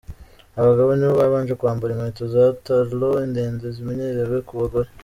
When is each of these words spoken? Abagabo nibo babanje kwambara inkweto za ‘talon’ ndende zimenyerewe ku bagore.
Abagabo 0.59 0.89
nibo 0.95 1.13
babanje 1.21 1.53
kwambara 1.59 1.91
inkweto 1.93 2.23
za 2.33 2.43
‘talon’ 2.65 3.15
ndende 3.31 3.65
zimenyerewe 3.75 4.39
ku 4.47 4.53
bagore. 4.59 4.89